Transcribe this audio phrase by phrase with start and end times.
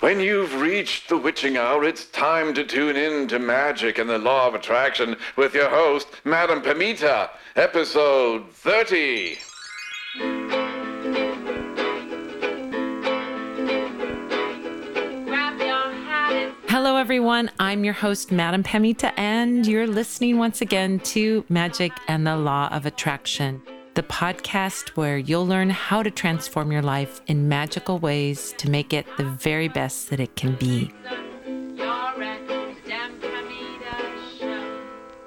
[0.00, 4.16] When you've reached the witching hour, it's time to tune in to Magic and the
[4.16, 9.38] Law of Attraction with your host, Madam Pamita, episode 30.
[16.68, 17.50] Hello, everyone.
[17.58, 22.68] I'm your host, Madam Pamita, and you're listening once again to Magic and the Law
[22.68, 23.62] of Attraction
[23.98, 28.92] the podcast where you'll learn how to transform your life in magical ways to make
[28.92, 30.84] it the very best that it can be.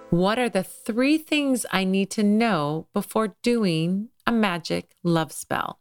[0.10, 5.80] What are the three things I need to know before doing a magic love spell?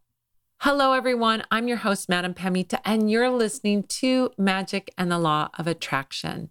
[0.63, 1.45] Hello, everyone.
[1.49, 6.51] I'm your host, Madam Pamita, and you're listening to Magic and the Law of Attraction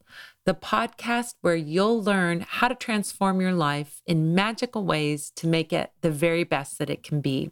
[0.50, 5.72] the podcast where you'll learn how to transform your life in magical ways to make
[5.72, 7.52] it the very best that it can be.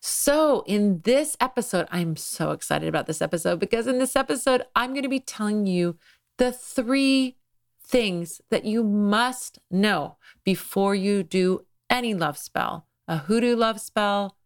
[0.00, 4.90] So, in this episode, I'm so excited about this episode because in this episode, I'm
[4.90, 5.96] going to be telling you
[6.38, 7.36] the three
[7.86, 14.36] things that you must know before you do any love spell a hoodoo love spell,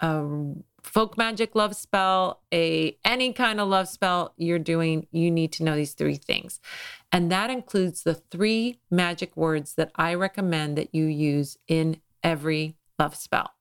[0.00, 0.26] a
[0.88, 5.62] folk magic love spell, a any kind of love spell you're doing, you need to
[5.62, 6.60] know these three things.
[7.12, 12.76] And that includes the three magic words that I recommend that you use in every
[12.98, 13.52] love spell.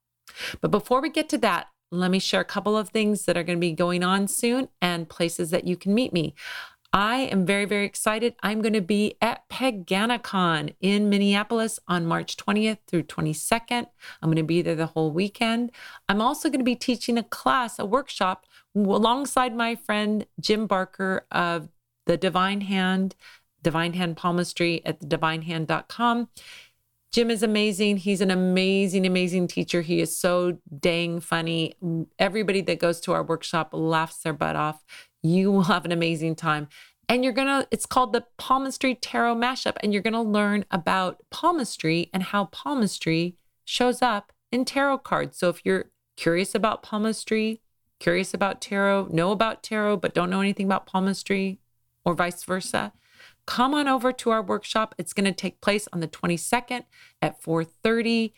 [0.61, 3.43] But before we get to that, let me share a couple of things that are
[3.43, 6.35] going to be going on soon and places that you can meet me.
[6.93, 8.35] I am very, very excited.
[8.41, 13.87] I'm going to be at Paganicon in Minneapolis on March 20th through 22nd.
[14.21, 15.71] I'm going to be there the whole weekend.
[16.07, 21.25] I'm also going to be teaching a class, a workshop alongside my friend Jim Barker
[21.31, 21.69] of
[22.05, 23.15] the Divine Hand,
[23.61, 26.29] Divine Hand Palmistry at divinehand.com.
[27.11, 27.97] Jim is amazing.
[27.97, 29.81] He's an amazing, amazing teacher.
[29.81, 31.75] He is so dang funny.
[32.19, 34.83] Everybody that goes to our workshop laughs their butt off.
[35.27, 36.67] You will have an amazing time.
[37.09, 39.77] And you're going to, it's called the Palmistry Tarot Mashup.
[39.81, 45.37] And you're going to learn about palmistry and how palmistry shows up in tarot cards.
[45.37, 45.85] So if you're
[46.15, 47.61] curious about palmistry,
[47.99, 51.59] curious about tarot, know about tarot, but don't know anything about palmistry,
[52.05, 52.93] or vice versa,
[53.45, 54.95] come on over to our workshop.
[54.97, 56.83] It's going to take place on the 22nd
[57.21, 58.33] at 4:30.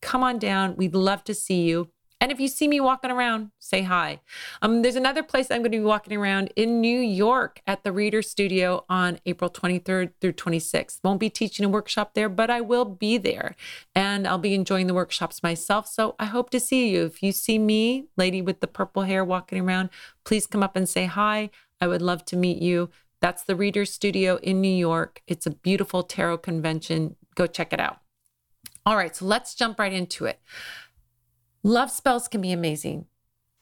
[0.00, 0.76] Come on down.
[0.76, 1.90] We'd love to see you.
[2.20, 4.20] And if you see me walking around, say hi.
[4.60, 7.92] Um, there's another place I'm going to be walking around in New York at the
[7.92, 10.98] Reader Studio on April 23rd through 26th.
[11.04, 13.54] Won't be teaching a workshop there, but I will be there
[13.94, 15.86] and I'll be enjoying the workshops myself.
[15.86, 17.04] So I hope to see you.
[17.04, 19.90] If you see me, lady with the purple hair walking around,
[20.24, 21.50] please come up and say hi.
[21.80, 22.90] I would love to meet you.
[23.20, 25.22] That's the Reader Studio in New York.
[25.28, 27.14] It's a beautiful tarot convention.
[27.36, 27.98] Go check it out.
[28.86, 30.40] All right, so let's jump right into it.
[31.68, 33.04] Love spells can be amazing.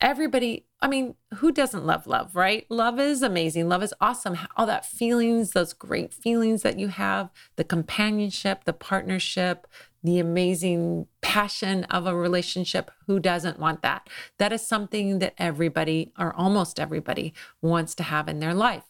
[0.00, 2.64] Everybody, I mean, who doesn't love love, right?
[2.70, 3.68] Love is amazing.
[3.68, 4.38] Love is awesome.
[4.56, 9.66] All that feelings, those great feelings that you have, the companionship, the partnership,
[10.04, 12.92] the amazing passion of a relationship.
[13.08, 14.08] Who doesn't want that?
[14.38, 18.84] That is something that everybody, or almost everybody, wants to have in their life.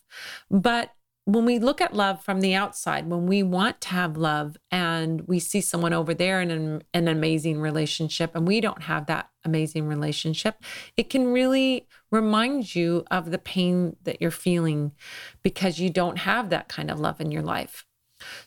[0.50, 0.90] But
[1.26, 5.22] when we look at love from the outside, when we want to have love and
[5.26, 9.28] we see someone over there in an, an, amazing relationship and we don't have that
[9.44, 10.62] amazing relationship,
[10.96, 14.92] it can really remind you of the pain that you're feeling
[15.42, 17.84] because you don't have that kind of love in your life.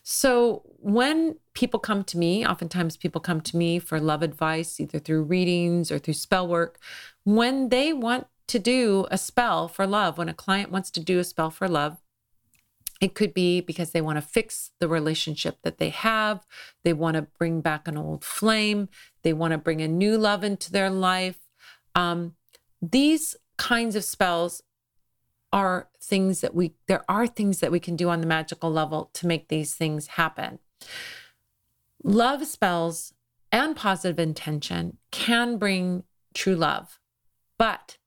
[0.02, 4.98] So when people come to me, oftentimes people come to me for love advice, either
[4.98, 6.78] through readings or through spell work.
[7.24, 11.18] When they want to do a spell for love, when a client wants to do
[11.18, 11.98] a spell for love,
[13.00, 16.46] it could be because they want to fix the relationship that they have.
[16.84, 18.88] They want to bring back an old flame.
[19.22, 21.38] They want to bring a new love into their life.
[21.94, 22.34] Um,
[22.82, 24.62] these kinds of spells
[25.52, 29.10] are things that we, there are things that we can do on the magical level
[29.14, 30.58] to make these things happen.
[32.04, 33.14] Love spells
[33.50, 37.00] and positive intention can bring true love,
[37.58, 37.98] but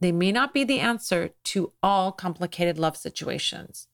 [0.00, 3.88] they may not be the answer to all complicated love situations.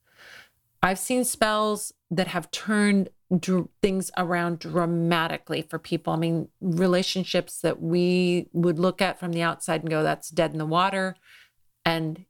[0.85, 6.13] I've seen spells that have turned dr- things around dramatically for people.
[6.13, 10.53] I mean, relationships that we would look at from the outside and go, that's dead
[10.53, 11.17] in the water.
[11.87, 12.27] And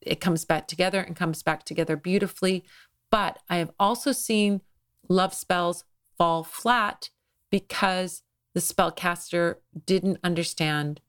[0.00, 2.64] it comes back together and comes back together beautifully.
[3.10, 4.60] But I have also seen
[5.08, 5.82] love spells
[6.16, 7.10] fall flat
[7.50, 8.22] because
[8.54, 11.00] the spellcaster didn't understand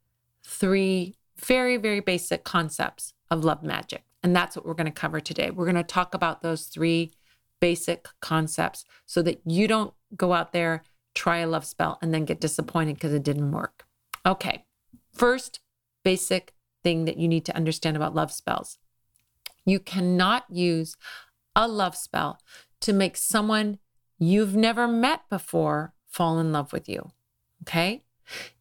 [0.43, 4.06] three very, very basic concepts of love magic.
[4.23, 5.51] And that's what we're going to cover today.
[5.51, 7.13] We're going to talk about those three
[7.59, 10.83] basic concepts so that you don't go out there,
[11.15, 13.85] try a love spell, and then get disappointed because it didn't work.
[14.25, 14.65] Okay.
[15.13, 15.59] First
[16.03, 16.53] basic
[16.83, 18.77] thing that you need to understand about love spells
[19.65, 20.95] You cannot use
[21.55, 22.39] a love spell
[22.81, 23.79] to make someone
[24.19, 27.11] you've never met before fall in love with you.
[27.63, 28.03] Okay.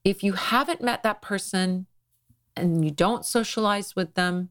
[0.04, 1.86] If you haven't met that person
[2.56, 4.50] and you don't socialize with them,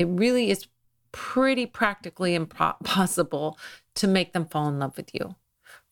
[0.00, 0.66] it really is
[1.12, 3.58] pretty practically impossible
[3.94, 5.36] to make them fall in love with you.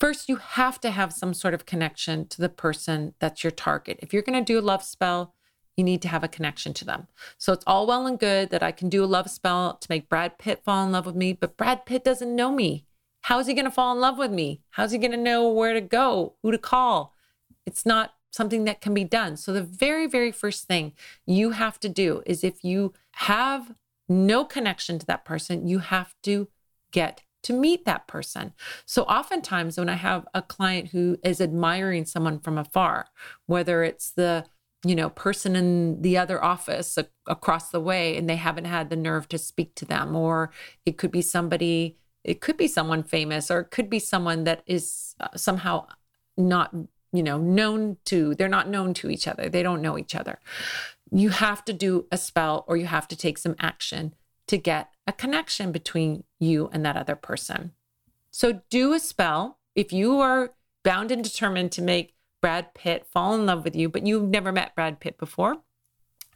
[0.00, 3.98] First, you have to have some sort of connection to the person that's your target.
[4.00, 5.34] If you're going to do a love spell,
[5.76, 7.06] you need to have a connection to them.
[7.36, 10.08] So it's all well and good that I can do a love spell to make
[10.08, 12.86] Brad Pitt fall in love with me, but Brad Pitt doesn't know me.
[13.22, 14.62] How is he going to fall in love with me?
[14.70, 17.14] How's he going to know where to go, who to call?
[17.66, 19.36] It's not something that can be done.
[19.36, 20.94] So the very, very first thing
[21.26, 23.74] you have to do is if you have
[24.08, 26.48] no connection to that person, you have to
[26.92, 28.52] get to meet that person.
[28.84, 33.06] So oftentimes when I have a client who is admiring someone from afar,
[33.46, 34.44] whether it's the
[34.84, 38.90] you know person in the other office a- across the way and they haven't had
[38.90, 40.52] the nerve to speak to them or
[40.86, 44.62] it could be somebody it could be someone famous or it could be someone that
[44.66, 45.84] is uh, somehow
[46.36, 46.72] not
[47.12, 49.48] you know known to they're not known to each other.
[49.48, 50.38] They don't know each other
[51.10, 54.14] you have to do a spell or you have to take some action
[54.46, 57.72] to get a connection between you and that other person.
[58.30, 59.58] So do a spell.
[59.74, 63.88] If you are bound and determined to make Brad Pitt fall in love with you,
[63.88, 65.58] but you've never met Brad Pitt before,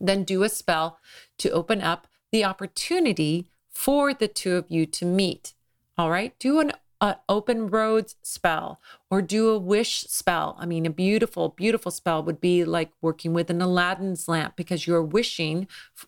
[0.01, 0.99] then do a spell
[1.39, 5.55] to open up the opportunity for the two of you to meet.
[5.97, 6.37] All right.
[6.39, 10.57] Do an an open roads spell or do a wish spell.
[10.59, 14.87] I mean, a beautiful, beautiful spell would be like working with an Aladdin's lamp because
[14.87, 15.67] you're wishing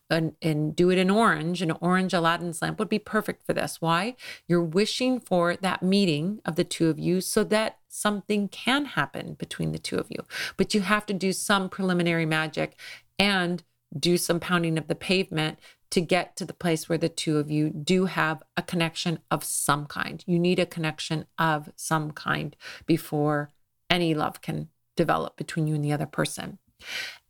[0.08, 1.60] and, and do it in orange.
[1.62, 3.80] An orange Aladdin's lamp would be perfect for this.
[3.80, 4.14] Why?
[4.46, 9.34] You're wishing for that meeting of the two of you so that something can happen
[9.34, 10.24] between the two of you.
[10.56, 12.78] But you have to do some preliminary magic
[13.18, 13.64] and
[13.98, 15.58] do some pounding of the pavement
[15.94, 19.44] to get to the place where the two of you do have a connection of
[19.44, 20.24] some kind.
[20.26, 23.52] You need a connection of some kind before
[23.88, 26.58] any love can develop between you and the other person.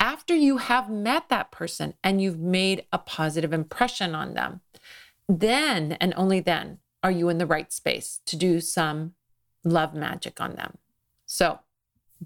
[0.00, 4.62] After you have met that person and you've made a positive impression on them,
[5.28, 9.12] then and only then are you in the right space to do some
[9.62, 10.78] love magic on them.
[11.26, 11.58] So,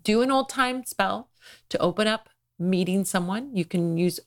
[0.04, 1.30] do an old time spell
[1.68, 2.28] to open up
[2.60, 3.56] meeting someone.
[3.56, 4.20] You can use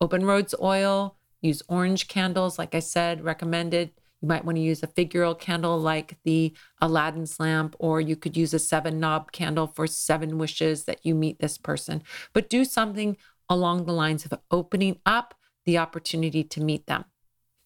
[0.00, 3.92] open roads oil, Use orange candles, like I said, recommended.
[4.20, 8.36] You might want to use a figural candle like the Aladdin's lamp, or you could
[8.36, 12.02] use a seven knob candle for seven wishes that you meet this person.
[12.32, 13.16] But do something
[13.48, 17.04] along the lines of opening up the opportunity to meet them.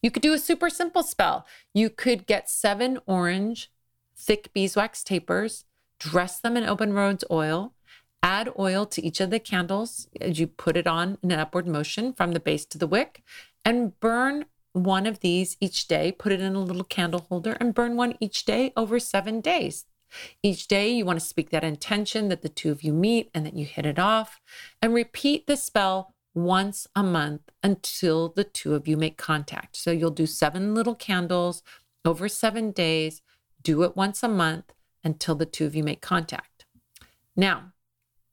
[0.01, 1.47] You could do a super simple spell.
[1.73, 3.71] You could get seven orange
[4.15, 5.65] thick beeswax tapers,
[5.99, 7.72] dress them in open roads oil,
[8.23, 11.67] add oil to each of the candles as you put it on in an upward
[11.67, 13.21] motion from the base to the wick,
[13.63, 16.11] and burn one of these each day.
[16.11, 19.85] Put it in a little candle holder and burn one each day over seven days.
[20.41, 23.45] Each day, you want to speak that intention that the two of you meet and
[23.45, 24.39] that you hit it off,
[24.81, 29.75] and repeat the spell once a month until the two of you make contact.
[29.75, 31.61] So you'll do seven little candles
[32.05, 33.21] over seven days,
[33.61, 34.73] do it once a month
[35.03, 36.65] until the two of you make contact.
[37.35, 37.72] Now,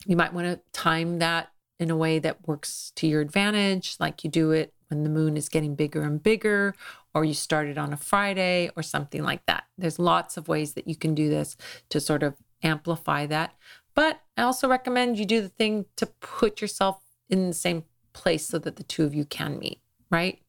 [0.07, 4.23] you might want to time that in a way that works to your advantage, like
[4.25, 6.75] you do it when the moon is getting bigger and bigger,
[7.15, 9.65] or you start it on a Friday or something like that.
[9.79, 11.57] There's lots of ways that you can do this
[11.91, 13.55] to sort of amplify that.
[13.95, 18.47] But I also recommend you do the thing to put yourself in the same place
[18.47, 20.41] so that the two of you can meet, right?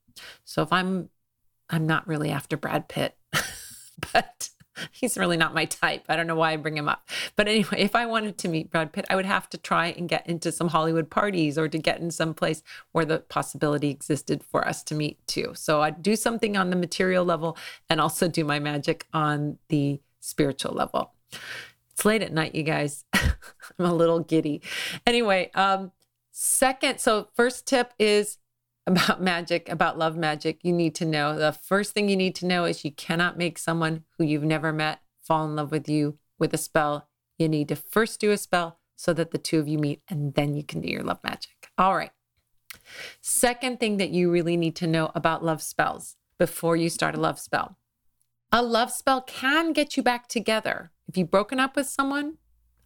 [0.44, 1.10] So if I'm
[1.70, 3.16] I'm not really after Brad Pitt,
[4.12, 4.50] but
[4.90, 6.04] he's really not my type.
[6.08, 7.08] I don't know why I bring him up.
[7.36, 10.08] But anyway, if I wanted to meet Brad Pitt, I would have to try and
[10.08, 12.62] get into some Hollywood parties or to get in some place
[12.92, 15.52] where the possibility existed for us to meet too.
[15.54, 17.56] So I'd do something on the material level
[17.88, 21.12] and also do my magic on the spiritual level.
[21.92, 23.04] It's late at night, you guys.
[23.14, 24.62] I'm a little giddy.
[25.06, 25.92] Anyway, um,
[26.30, 28.38] second, so first tip is
[28.86, 32.46] about magic, about love magic, you need to know the first thing you need to
[32.46, 36.18] know is you cannot make someone who you've never met fall in love with you
[36.38, 37.08] with a spell.
[37.38, 40.34] You need to first do a spell so that the two of you meet and
[40.34, 41.70] then you can do your love magic.
[41.78, 42.10] All right.
[43.20, 47.20] Second thing that you really need to know about love spells before you start a
[47.20, 47.76] love spell
[48.52, 50.90] a love spell can get you back together.
[51.08, 52.34] If you've broken up with someone,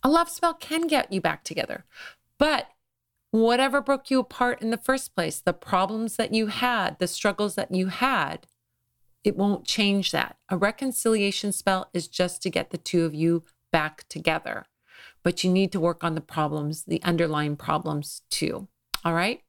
[0.03, 1.85] a love spell can get you back together.
[2.38, 2.69] But
[3.43, 7.55] whatever broke you apart in the first place, the problems that you had, the struggles
[7.55, 8.47] that you had,
[9.25, 10.37] it won't change that.
[10.49, 14.66] A reconciliation spell is just to get the two of you back together.
[15.23, 18.69] But you need to work on the problems, the underlying problems too.
[19.05, 19.43] All right.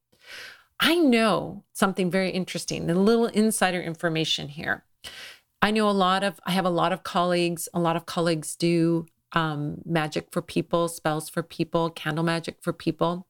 [0.79, 4.83] I know something very interesting, a little insider information here.
[5.61, 8.55] I know a lot of, I have a lot of colleagues, a lot of colleagues
[8.55, 13.27] do um, magic for people, spells for people, candle magic for people.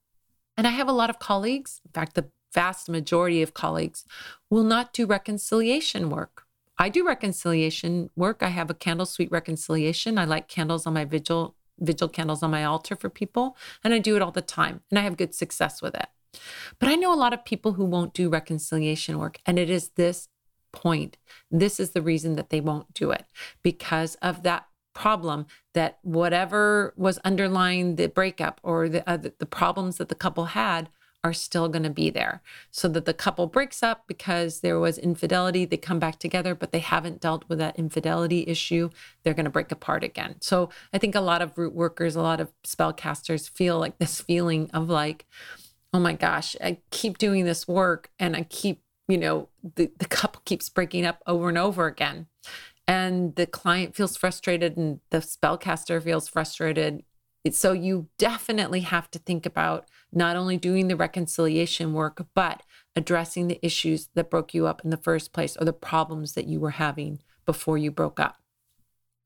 [0.58, 4.04] And I have a lot of colleagues, in fact, the vast majority of colleagues
[4.50, 6.44] will not do reconciliation work.
[6.80, 8.42] I do reconciliation work.
[8.42, 10.18] I have a candle sweet reconciliation.
[10.18, 14.00] I light candles on my vigil vigil candles on my altar for people, and I
[14.00, 16.08] do it all the time, and I have good success with it.
[16.80, 19.90] But I know a lot of people who won't do reconciliation work, and it is
[19.90, 20.28] this
[20.72, 21.18] point.
[21.52, 23.26] This is the reason that they won't do it
[23.62, 24.66] because of that
[24.98, 30.46] problem that whatever was underlying the breakup or the uh, the problems that the couple
[30.46, 30.90] had
[31.24, 32.42] are still going to be there.
[32.72, 36.72] So that the couple breaks up because there was infidelity, they come back together, but
[36.72, 38.90] they haven't dealt with that infidelity issue,
[39.24, 40.36] they're going to break apart again.
[40.40, 44.22] So I think a lot of root workers, a lot of spellcasters feel like this
[44.22, 45.26] feeling of like,
[45.94, 50.06] oh my gosh, I keep doing this work and I keep, you know, the, the
[50.06, 52.28] couple keeps breaking up over and over again.
[52.88, 57.04] And the client feels frustrated and the spellcaster feels frustrated.
[57.52, 62.64] So you definitely have to think about not only doing the reconciliation work, but
[62.96, 66.48] addressing the issues that broke you up in the first place or the problems that
[66.48, 68.38] you were having before you broke up.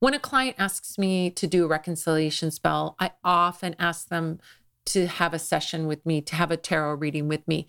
[0.00, 4.40] When a client asks me to do a reconciliation spell, I often ask them
[4.86, 7.68] to have a session with me, to have a tarot reading with me,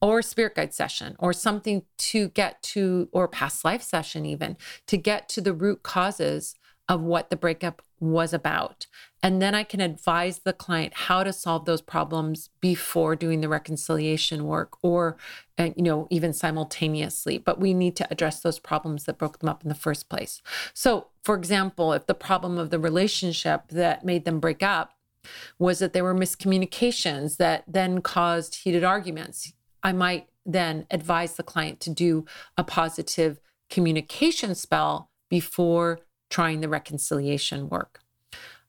[0.00, 4.96] or spirit guide session, or something to get to, or past life session, even to
[4.96, 6.54] get to the root causes
[6.88, 8.86] of what the breakup was about.
[9.22, 13.48] And then I can advise the client how to solve those problems before doing the
[13.48, 15.16] reconciliation work or,
[15.58, 17.38] uh, you know, even simultaneously.
[17.38, 20.42] But we need to address those problems that broke them up in the first place.
[20.74, 24.92] So, for example, if the problem of the relationship that made them break up
[25.58, 29.52] was that there were miscommunications that then caused heated arguments,
[29.86, 32.24] I might then advise the client to do
[32.56, 33.38] a positive
[33.70, 38.00] communication spell before trying the reconciliation work.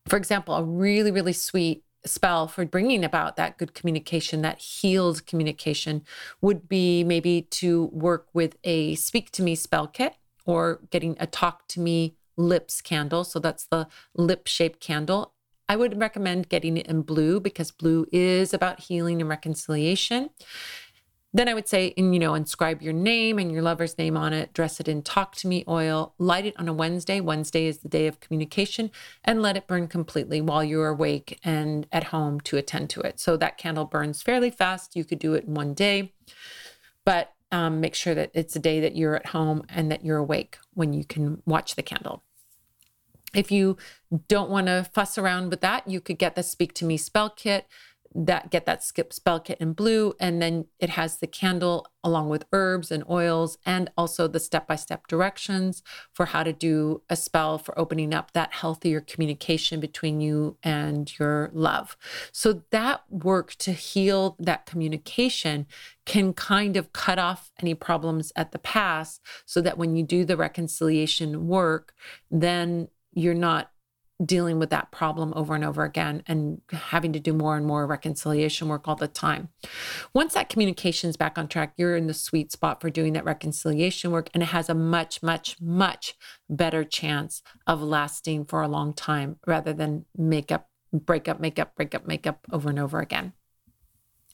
[0.05, 5.25] For example, a really, really sweet spell for bringing about that good communication, that healed
[5.25, 6.03] communication,
[6.39, 10.13] would be maybe to work with a speak to me spell kit
[10.45, 13.23] or getting a talk to me lips candle.
[13.23, 15.33] So that's the lip shaped candle.
[15.69, 20.29] I would recommend getting it in blue because blue is about healing and reconciliation.
[21.37, 24.33] Then I would say, and you know, inscribe your name and your lover's name on
[24.33, 27.21] it, dress it in talk to me oil, light it on a Wednesday.
[27.21, 28.89] Wednesday is the day of communication,
[29.23, 33.19] and let it burn completely while you're awake and at home to attend to it.
[33.19, 34.95] So that candle burns fairly fast.
[34.95, 36.15] You could do it in one day,
[37.05, 40.17] but um, make sure that it's a day that you're at home and that you're
[40.17, 42.23] awake when you can watch the candle.
[43.35, 43.77] If you
[44.27, 47.29] don't want to fuss around with that, you could get the Speak to Me spell
[47.29, 47.67] kit
[48.15, 52.29] that get that skip spell kit in blue and then it has the candle along
[52.29, 55.83] with herbs and oils and also the step-by-step directions
[56.13, 61.17] for how to do a spell for opening up that healthier communication between you and
[61.19, 61.97] your love.
[62.31, 65.67] So that work to heal that communication
[66.05, 70.23] can kind of cut off any problems at the past so that when you do
[70.23, 71.93] the reconciliation work
[72.31, 73.71] then you're not
[74.23, 77.85] dealing with that problem over and over again and having to do more and more
[77.85, 79.49] reconciliation work all the time.
[80.13, 83.25] Once that communication is back on track, you're in the sweet spot for doing that
[83.25, 86.15] reconciliation work and it has a much, much, much
[86.49, 91.59] better chance of lasting for a long time rather than make up, break up, make
[91.59, 93.33] up, break up, make up over and over again.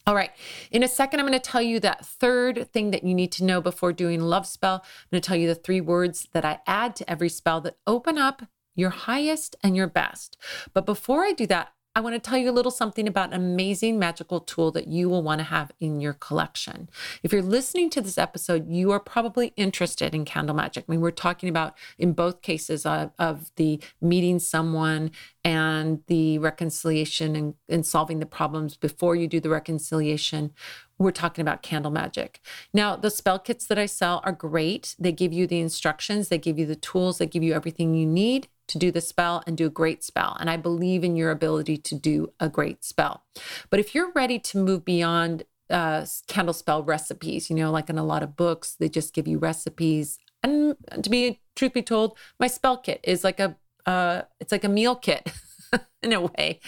[0.05, 0.31] All right.
[0.69, 3.45] In a second, I'm going to tell you that third thing that you need to
[3.45, 4.83] know before doing love spell.
[4.83, 7.77] I'm going to tell you the three words that I add to every spell that
[7.87, 8.43] open up
[8.75, 10.37] your highest and your best.
[10.73, 13.35] But before I do that, I want to tell you a little something about an
[13.35, 16.89] amazing magical tool that you will want to have in your collection.
[17.21, 20.85] If you're listening to this episode, you are probably interested in candle magic.
[20.87, 25.11] I mean, we're talking about in both cases of, of the meeting someone
[25.45, 30.51] and the reconciliation and, and solving the problems before you do the reconciliation
[30.99, 32.39] we're talking about candle magic.
[32.71, 34.95] Now, the spell kits that I sell are great.
[34.97, 38.05] They give you the instructions, they give you the tools, they give you everything you
[38.05, 40.37] need to do the spell and do a great spell.
[40.39, 43.23] And I believe in your ability to do a great spell.
[43.69, 47.97] But if you're ready to move beyond uh, candle spell recipes, you know, like in
[47.97, 50.17] a lot of books, they just give you recipes.
[50.41, 53.55] And to be truth be told, my spell kit is like a
[53.85, 55.31] uh, it's like a meal kit
[56.03, 56.59] in a way,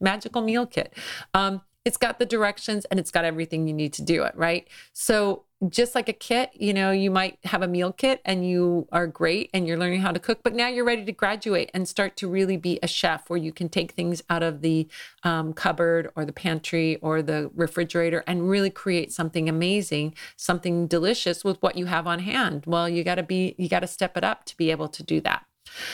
[0.00, 0.94] magical meal kit.
[1.34, 4.68] Um, it's got the directions and it's got everything you need to do it, right?
[4.92, 8.88] So just like a kit, you know, you might have a meal kit and you
[8.90, 11.88] are great and you're learning how to cook, but now you're ready to graduate and
[11.88, 14.88] start to really be a chef where you can take things out of the
[15.22, 21.44] um, cupboard or the pantry or the refrigerator and really create something amazing, something delicious
[21.44, 22.64] with what you have on hand.
[22.66, 25.02] Well, you got to be, you got to step it up to be able to
[25.02, 25.44] do that.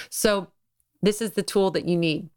[0.09, 0.49] So,
[1.01, 2.29] this is the tool that you need.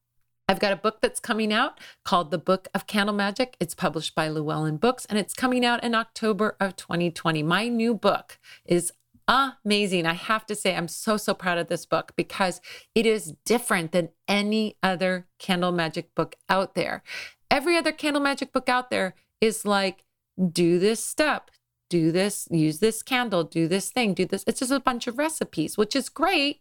[0.51, 3.55] I've got a book that's coming out called The Book of Candle Magic.
[3.61, 7.41] It's published by Llewellyn Books and it's coming out in October of 2020.
[7.41, 8.91] My new book is
[9.29, 10.05] amazing.
[10.05, 12.59] I have to say, I'm so, so proud of this book because
[12.93, 17.01] it is different than any other candle magic book out there.
[17.49, 20.03] Every other candle magic book out there is like,
[20.51, 21.49] do this step,
[21.89, 24.43] do this, use this candle, do this thing, do this.
[24.45, 26.59] It's just a bunch of recipes, which is great,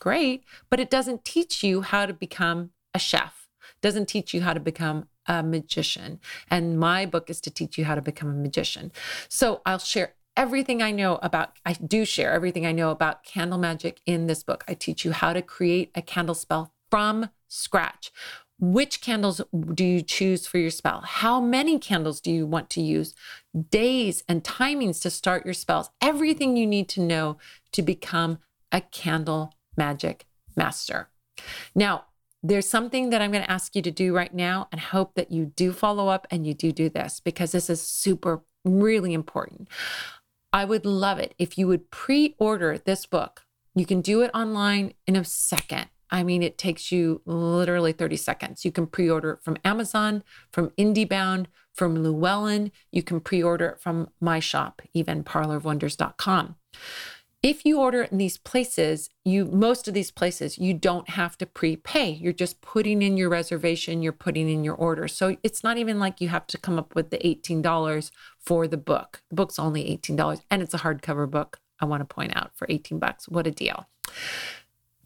[0.00, 3.48] great, but it doesn't teach you how to become a chef,
[3.82, 6.18] doesn't teach you how to become a magician.
[6.50, 8.90] And my book is to teach you how to become a magician.
[9.28, 13.58] So I'll share everything I know about, I do share everything I know about candle
[13.58, 14.64] magic in this book.
[14.66, 18.10] I teach you how to create a candle spell from scratch.
[18.58, 19.42] Which candles
[19.74, 21.02] do you choose for your spell?
[21.04, 23.14] How many candles do you want to use?
[23.70, 25.90] Days and timings to start your spells.
[26.00, 27.36] Everything you need to know
[27.72, 28.38] to become
[28.72, 30.24] a candle magic
[30.56, 31.10] master.
[31.74, 32.06] Now,
[32.42, 35.32] there's something that I'm going to ask you to do right now and hope that
[35.32, 39.68] you do follow up and you do do this because this is super, really important.
[40.52, 43.42] I would love it if you would pre order this book.
[43.74, 45.88] You can do it online in a second.
[46.10, 48.64] I mean, it takes you literally 30 seconds.
[48.64, 52.70] You can pre order it from Amazon, from IndieBound, from Llewellyn.
[52.92, 56.56] You can pre order it from my shop, even parlorofwonders.com.
[57.42, 61.46] If you order in these places, you most of these places you don't have to
[61.46, 62.10] prepay.
[62.10, 65.06] You're just putting in your reservation, you're putting in your order.
[65.06, 68.76] So it's not even like you have to come up with the $18 for the
[68.76, 69.22] book.
[69.28, 71.60] The book's only $18 and it's a hardcover book.
[71.78, 73.28] I want to point out for 18 bucks.
[73.28, 73.86] What a deal.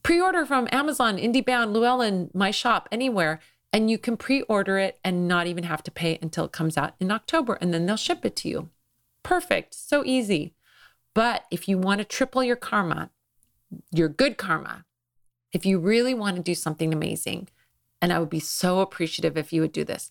[0.02, 3.40] Pre-order from Amazon, IndieBound, Llewellyn, my shop, anywhere
[3.72, 6.94] and you can pre-order it and not even have to pay until it comes out
[7.00, 8.68] in October and then they'll ship it to you.
[9.22, 9.74] Perfect.
[9.74, 10.54] So easy.
[11.14, 13.10] But if you want to triple your karma,
[13.92, 14.84] your good karma,
[15.52, 17.48] if you really want to do something amazing,
[18.00, 20.10] and I would be so appreciative if you would do this,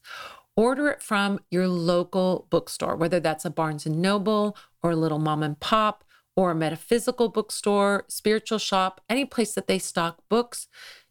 [0.55, 5.19] order it from your local bookstore, whether that's a Barnes and Noble or a little
[5.19, 6.03] mom and pop
[6.35, 10.67] or a metaphysical bookstore, spiritual shop, any place that they stock books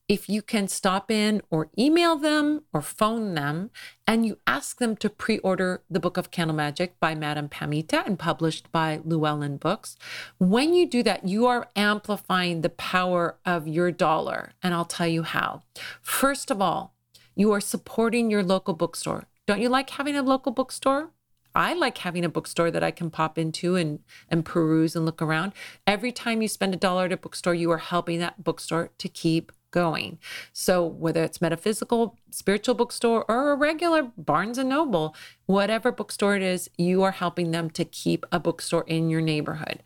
[0.08, 3.70] if you can stop in or email them or phone them
[4.06, 8.04] and you ask them to pre order the Book of Candle Magic by Madame Pamita
[8.06, 9.96] and published by Llewellyn Books,
[10.38, 14.52] when you do that, you are amplifying the power of your dollar.
[14.62, 15.62] And I'll tell you how.
[16.00, 16.94] First of all,
[17.34, 19.24] you are supporting your local bookstore.
[19.46, 21.10] Don't you like having a local bookstore?
[21.54, 25.20] I like having a bookstore that I can pop into and, and peruse and look
[25.20, 25.52] around.
[25.86, 29.08] Every time you spend a dollar at a bookstore, you are helping that bookstore to
[29.08, 30.18] keep going.
[30.52, 35.14] So whether it's metaphysical, spiritual bookstore, or a regular Barnes and Noble,
[35.46, 39.82] whatever bookstore it is, you are helping them to keep a bookstore in your neighborhood.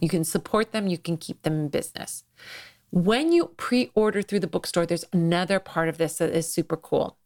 [0.00, 2.24] You can support them, you can keep them in business.
[2.90, 7.16] When you pre-order through the bookstore, there's another part of this that is super cool.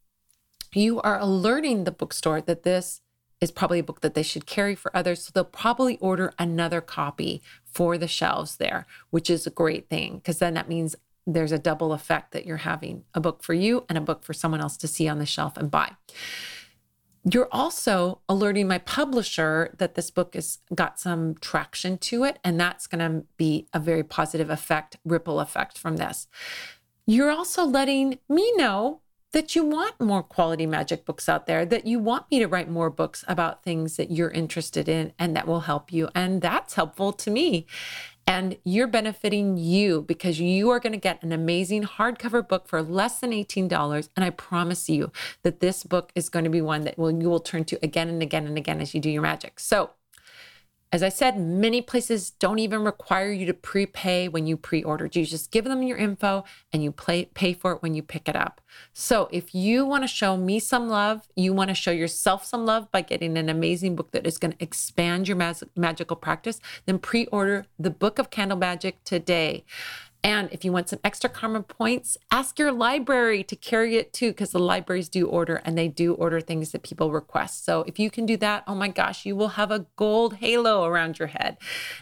[0.74, 3.00] You are alerting the bookstore that this
[3.40, 5.22] is probably a book that they should carry for others.
[5.22, 10.16] So they'll probably order another copy for the shelves there, which is a great thing
[10.16, 13.84] because then that means there's a double effect that you're having a book for you
[13.88, 15.92] and a book for someone else to see on the shelf and buy.
[17.30, 22.60] You're also alerting my publisher that this book has got some traction to it, and
[22.60, 26.28] that's going to be a very positive effect, ripple effect from this.
[27.06, 29.00] You're also letting me know
[29.32, 32.70] that you want more quality magic books out there, that you want me to write
[32.70, 36.08] more books about things that you're interested in and that will help you.
[36.14, 37.66] And that's helpful to me
[38.26, 42.82] and you're benefiting you because you are going to get an amazing hardcover book for
[42.82, 46.84] less than $18 and I promise you that this book is going to be one
[46.84, 49.22] that will you will turn to again and again and again as you do your
[49.22, 49.60] magic.
[49.60, 49.90] So,
[50.94, 55.06] as I said, many places don't even require you to prepay when you pre order.
[55.12, 58.28] You just give them your info and you play, pay for it when you pick
[58.28, 58.60] it up.
[58.92, 62.64] So if you want to show me some love, you want to show yourself some
[62.64, 66.60] love by getting an amazing book that is going to expand your mag- magical practice,
[66.86, 69.64] then pre order the Book of Candle Magic today.
[70.24, 74.30] And if you want some extra karma points, ask your library to carry it too,
[74.30, 77.66] because the libraries do order and they do order things that people request.
[77.66, 80.86] So if you can do that, oh my gosh, you will have a gold halo
[80.86, 81.58] around your head.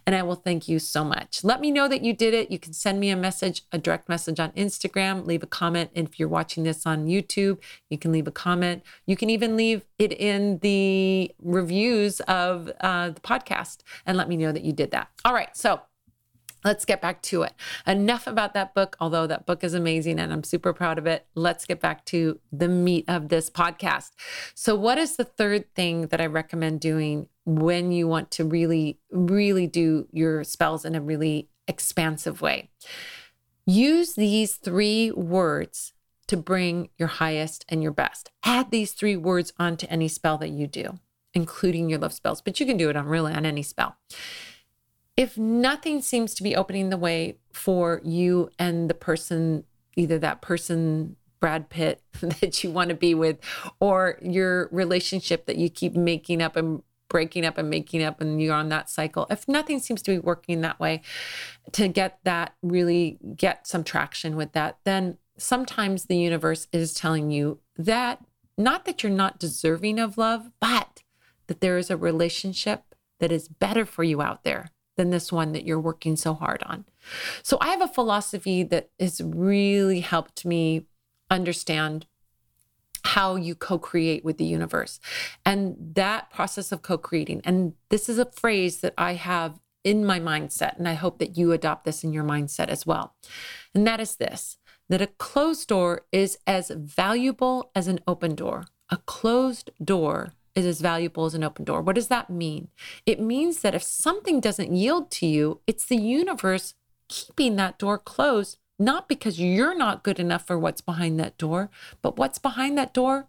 [0.07, 1.43] And I will thank you so much.
[1.43, 2.53] Let me know that you did it.
[2.53, 5.91] You can send me a message, a direct message on Instagram, leave a comment.
[5.97, 7.59] And if you're watching this on YouTube,
[7.91, 8.85] you can leave a comment.
[9.05, 14.37] You can even leave it in the reviews of uh, the podcast and let me
[14.37, 15.09] know that you did that.
[15.25, 15.57] All right.
[15.57, 15.81] So,
[16.65, 17.55] Let's get back to it.
[17.87, 21.27] Enough about that book, although that book is amazing and I'm super proud of it.
[21.35, 24.11] Let's get back to the meat of this podcast.
[24.55, 29.01] So, what is the third thing that I recommend doing when you want to really,
[29.11, 32.71] really do your spells in a really expansive way?
[33.67, 35.93] Use these three words
[36.29, 38.31] to bring your highest and your best.
[38.45, 40.99] Add these three words onto any spell that you do,
[41.35, 43.97] including your love spells, but you can do it on really on any spell
[45.17, 49.65] if nothing seems to be opening the way for you and the person,
[49.97, 53.39] either that person, Brad Pitt, that you want to be with,
[53.81, 58.41] or your relationship that you keep making up and breaking up and making up and
[58.41, 61.03] you're on that cycle if nothing seems to be working that way
[61.71, 67.31] to get that really get some traction with that then sometimes the universe is telling
[67.31, 68.25] you that
[68.57, 71.03] not that you're not deserving of love but
[71.49, 75.53] that there is a relationship that is better for you out there than this one
[75.53, 76.85] that you're working so hard on.
[77.43, 80.87] So I have a philosophy that has really helped me
[81.31, 82.07] understand
[83.05, 85.01] how you co create with the universe.
[85.45, 90.05] And that process of co creating, and this is a phrase that I have in
[90.05, 93.15] my mindset, and I hope that you adopt this in your mindset as well.
[93.75, 98.65] And that is this that a closed door is as valuable as an open door.
[98.91, 101.81] A closed door is as valuable as an open door.
[101.81, 102.69] What does that mean?
[103.07, 106.75] It means that if something doesn't yield to you, it's the universe
[107.09, 111.71] keeping that door closed, not because you're not good enough for what's behind that door,
[112.01, 113.29] but what's behind that door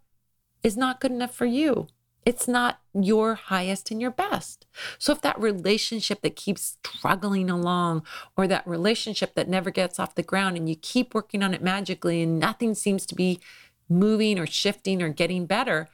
[0.64, 1.88] is not good enough for you.
[2.26, 4.66] It's not your highest and your best.
[4.98, 8.04] So if that relationship that keeps struggling along,
[8.38, 11.62] or that relationship that never gets off the ground, and you keep working on it
[11.62, 13.42] magically and nothing seems to be
[13.90, 15.90] moving or shifting or getting better,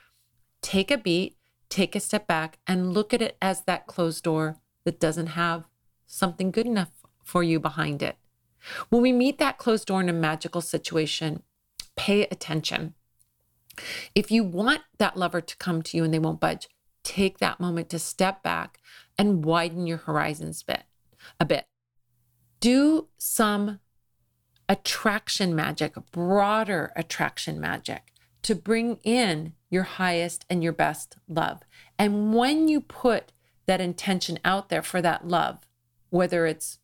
[0.61, 1.37] take a beat,
[1.69, 5.65] take a step back, and look at it as that closed door that doesn't have
[6.05, 6.91] something good enough
[7.23, 8.17] for you behind it.
[8.89, 11.43] When we meet that closed door in a magical situation,
[11.95, 12.95] pay attention.
[14.13, 16.67] If you want that lover to come to you and they won't budge,
[17.03, 18.79] take that moment to step back
[19.17, 20.83] and widen your horizons bit
[21.39, 21.65] a bit.
[22.59, 23.79] Do some
[24.67, 31.61] attraction magic, broader attraction magic to bring in your highest and your best love.
[31.97, 33.31] And when you put
[33.65, 35.59] that intention out there for that love,
[36.09, 36.79] whether it's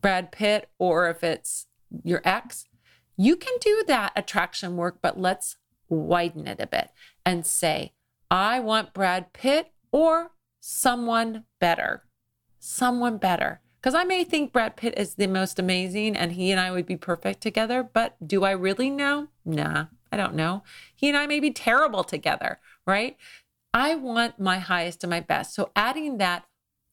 [0.00, 1.66] Brad Pitt or if it's
[2.04, 2.64] your ex,
[3.16, 5.56] you can do that attraction work, but let's
[5.88, 6.90] widen it a bit
[7.26, 7.92] and say,
[8.30, 12.04] I want Brad Pitt or someone better.
[12.58, 13.60] Someone better.
[13.80, 16.86] Because I may think Brad Pitt is the most amazing and he and I would
[16.86, 19.28] be perfect together, but do I really know?
[19.44, 20.62] Nah, I don't know.
[20.94, 23.16] He and I may be terrible together, right?
[23.74, 25.54] I want my highest and my best.
[25.54, 26.44] So adding that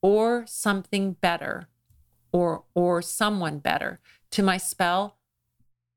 [0.01, 1.67] or something better
[2.31, 3.99] or or someone better
[4.31, 5.17] to my spell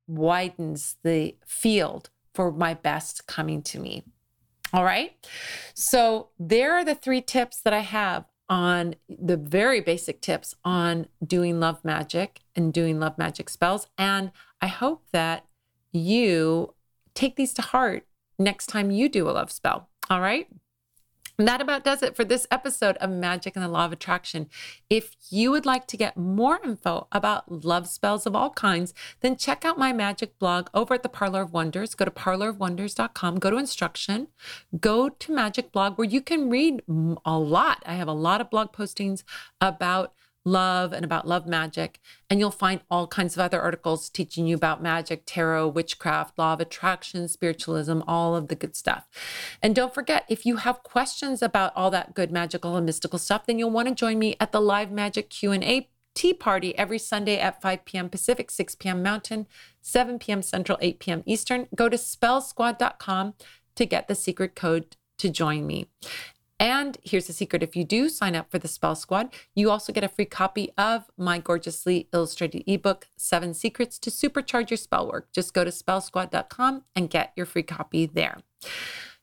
[0.09, 4.03] widens the field for my best coming to me.
[4.73, 5.15] All right.
[5.75, 11.07] So there are the three tips that I have on the very basic tips on
[11.25, 13.87] doing love magic and doing love magic spells.
[13.97, 15.47] And I hope that
[15.93, 16.75] you
[17.15, 18.07] take these to heart
[18.39, 19.89] next time you do a love spell.
[20.11, 20.49] All right.
[21.39, 24.49] And that about does it for this episode of Magic and the Law of Attraction.
[24.91, 29.37] If you would like to get more info about love spells of all kinds, then
[29.37, 31.95] check out my magic blog over at the Parlor of Wonders.
[31.95, 34.29] Go to parlorofwonders.com, go to instruction,
[34.79, 36.83] go to magic blog where you can read
[37.25, 37.83] a lot.
[37.87, 39.25] I have a lot of blog postings
[39.61, 40.13] about
[40.45, 42.01] love and about love magic.
[42.29, 46.55] And you'll find all kinds of other articles teaching you about magic, tarot, witchcraft, law
[46.55, 49.09] of attraction, spiritualism, all of the good stuff.
[49.63, 53.47] And don't forget, if you have questions about all that good magical and mystical stuff,
[53.47, 57.39] then you'll want to join me at the live magic Q&A tea party every Sunday
[57.39, 58.09] at 5 p.m.
[58.09, 59.03] Pacific, 6 p.m.
[59.03, 59.47] Mountain,
[59.81, 60.43] 7 p.m.
[60.43, 61.23] Central, 8 p.m.
[61.27, 61.69] Eastern.
[61.75, 63.35] Go to spellsquad.com
[63.75, 65.87] to get the secret code to join me.
[66.63, 69.93] And here's the secret if you do sign up for the Spell Squad, you also
[69.93, 75.11] get a free copy of my gorgeously illustrated ebook, Seven Secrets to Supercharge Your Spell
[75.11, 75.33] Work.
[75.33, 78.39] Just go to spellsquad.com and get your free copy there.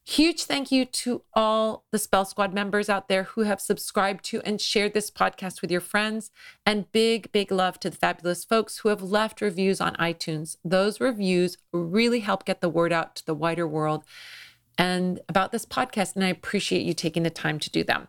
[0.03, 4.41] Huge thank you to all the Spell Squad members out there who have subscribed to
[4.41, 6.31] and shared this podcast with your friends.
[6.65, 10.57] And big, big love to the fabulous folks who have left reviews on iTunes.
[10.65, 14.03] Those reviews really help get the word out to the wider world
[14.77, 16.15] and about this podcast.
[16.15, 18.07] And I appreciate you taking the time to do them.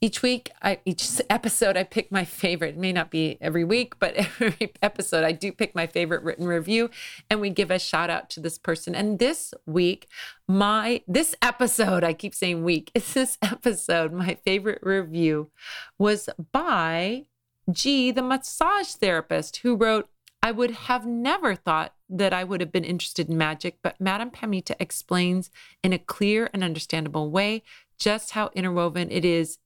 [0.00, 2.74] Each week, I, each episode, I pick my favorite.
[2.74, 6.46] It may not be every week, but every episode, I do pick my favorite written
[6.46, 6.90] review,
[7.30, 8.94] and we give a shout out to this person.
[8.94, 10.06] And this week,
[10.46, 12.90] my this episode, I keep saying week.
[12.94, 14.12] It's this episode.
[14.12, 15.50] My favorite review
[15.98, 17.24] was by
[17.70, 20.08] G, the massage therapist, who wrote,
[20.44, 24.30] I would have never thought that I would have been interested in magic, but Madame
[24.30, 25.50] Pamita explains
[25.82, 27.62] in a clear and understandable way
[27.98, 29.56] just how interwoven it is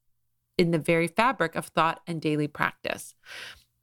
[0.57, 3.17] in the very fabric of thought and daily practice.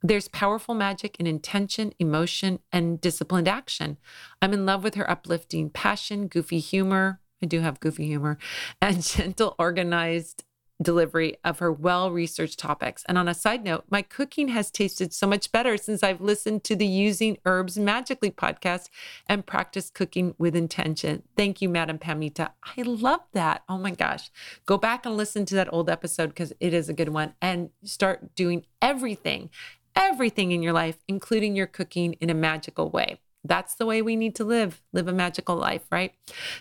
[0.01, 3.97] There's powerful magic in intention, emotion, and disciplined action.
[4.41, 7.19] I'm in love with her uplifting passion, goofy humor.
[7.43, 8.37] I do have goofy humor,
[8.81, 10.45] and gentle, organized
[10.81, 13.03] delivery of her well researched topics.
[13.07, 16.63] And on a side note, my cooking has tasted so much better since I've listened
[16.65, 18.89] to the Using Herbs Magically podcast
[19.27, 21.23] and practiced cooking with intention.
[21.37, 22.51] Thank you, Madam Pamita.
[22.77, 23.63] I love that.
[23.69, 24.29] Oh my gosh.
[24.65, 27.69] Go back and listen to that old episode because it is a good one and
[27.83, 29.49] start doing everything,
[29.95, 33.19] everything in your life, including your cooking in a magical way.
[33.47, 36.13] That's the way we need to live, live a magical life, right?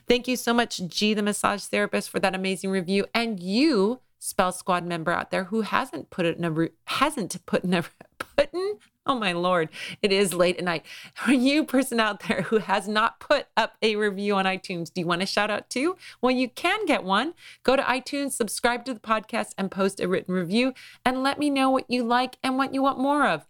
[0.08, 3.06] Thank you so much, G, the massage therapist, for that amazing review.
[3.14, 7.62] And you, Spell Squad member out there who hasn't put it in a hasn't put
[7.62, 7.84] in a
[8.18, 9.68] put in oh my lord
[10.00, 10.86] it is late at night.
[11.14, 14.90] For you person out there who has not put up a review on itunes?
[14.90, 15.98] Do you want a shout out too?
[16.22, 17.34] Well you can get one.
[17.64, 20.72] Go to itunes subscribe to the podcast and post a written review
[21.04, 23.46] and let me know what you like and what you want more of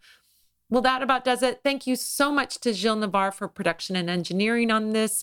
[0.74, 1.60] well, that about does it.
[1.62, 5.22] Thank you so much to Gilles Navarre for production and engineering on this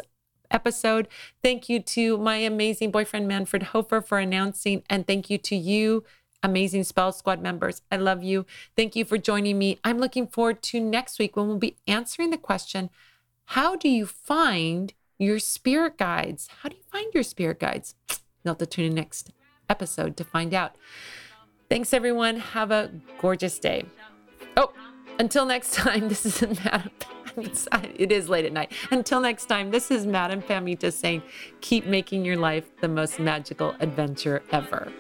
[0.50, 1.10] episode.
[1.44, 4.82] Thank you to my amazing boyfriend, Manfred Hofer, for announcing.
[4.90, 6.06] And thank you to you,
[6.42, 7.82] amazing Spell Squad members.
[7.92, 8.46] I love you.
[8.78, 9.78] Thank you for joining me.
[9.84, 12.90] I'm looking forward to next week when we'll be answering the question
[13.48, 16.48] How do you find your spirit guides?
[16.62, 17.96] How do you find your spirit guides?
[18.42, 19.34] You'll have to tune in next
[19.70, 20.78] episode to find out.
[21.68, 22.38] Thanks, everyone.
[22.38, 23.84] Have a gorgeous day.
[24.56, 24.72] Oh,
[25.22, 26.90] until next time, this is Madam.
[27.38, 28.74] it is late at night.
[28.90, 31.22] Until next time, this is Madam Pamita saying,
[31.62, 34.92] keep making your life the most magical adventure ever.